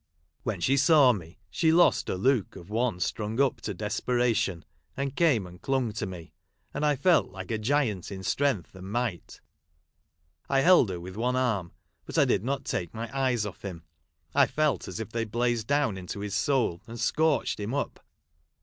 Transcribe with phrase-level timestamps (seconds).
[0.41, 4.65] When she saw me, she lost her look of one strung up to desperation,
[4.97, 6.33] and came and clung to me;
[6.73, 9.41] and I felt like a giant in strength and might.
[10.49, 11.73] I held her Avith one arm,
[12.07, 13.83] but I did not take my eyes off him;
[14.33, 18.03] I felt as if they blazed down into his soul, and scorched him up.